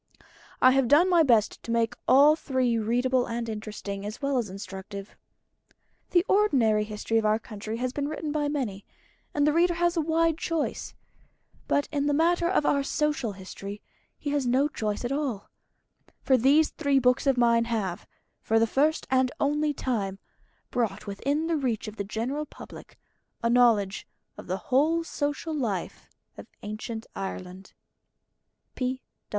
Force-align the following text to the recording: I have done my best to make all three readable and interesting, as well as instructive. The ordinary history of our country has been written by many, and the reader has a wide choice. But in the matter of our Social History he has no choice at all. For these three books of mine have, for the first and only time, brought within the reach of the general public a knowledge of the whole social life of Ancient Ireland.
I 0.63 0.71
have 0.71 0.87
done 0.87 1.11
my 1.11 1.21
best 1.21 1.61
to 1.61 1.69
make 1.69 1.93
all 2.07 2.35
three 2.35 2.79
readable 2.79 3.27
and 3.27 3.47
interesting, 3.47 4.03
as 4.03 4.19
well 4.19 4.39
as 4.39 4.49
instructive. 4.49 5.15
The 6.09 6.25
ordinary 6.27 6.85
history 6.85 7.19
of 7.19 7.25
our 7.27 7.37
country 7.37 7.77
has 7.77 7.93
been 7.93 8.07
written 8.07 8.31
by 8.31 8.47
many, 8.47 8.83
and 9.31 9.45
the 9.45 9.53
reader 9.53 9.75
has 9.75 9.95
a 9.95 10.01
wide 10.01 10.39
choice. 10.39 10.95
But 11.67 11.87
in 11.91 12.07
the 12.07 12.15
matter 12.15 12.49
of 12.49 12.65
our 12.65 12.81
Social 12.81 13.33
History 13.33 13.79
he 14.17 14.31
has 14.31 14.47
no 14.47 14.67
choice 14.67 15.05
at 15.05 15.11
all. 15.11 15.51
For 16.23 16.35
these 16.35 16.71
three 16.71 16.97
books 16.97 17.27
of 17.27 17.37
mine 17.37 17.65
have, 17.65 18.07
for 18.41 18.57
the 18.57 18.65
first 18.65 19.05
and 19.11 19.31
only 19.39 19.71
time, 19.71 20.17
brought 20.71 21.05
within 21.05 21.45
the 21.45 21.57
reach 21.57 21.87
of 21.87 21.97
the 21.97 22.03
general 22.03 22.47
public 22.47 22.97
a 23.43 23.51
knowledge 23.51 24.07
of 24.35 24.47
the 24.47 24.57
whole 24.73 25.03
social 25.03 25.53
life 25.53 26.09
of 26.37 26.47
Ancient 26.63 27.05
Ireland. 27.15 27.73